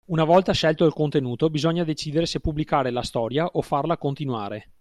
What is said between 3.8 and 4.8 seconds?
continuare.